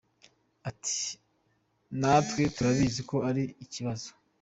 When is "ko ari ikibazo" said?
3.09-4.09